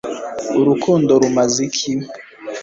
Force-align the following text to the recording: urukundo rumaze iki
urukundo 0.59 1.11
rumaze 1.21 1.59
iki 1.67 1.91